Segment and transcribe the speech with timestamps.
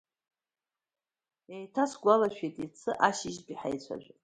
[1.55, 4.17] Еиҭаасгәалашәеит иацы ашьыжьтәи ҳаицәажәара.